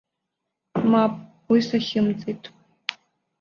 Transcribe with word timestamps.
Мап, 0.89 1.13
уи 1.49 1.59
сахьымӡеит. 1.67 2.43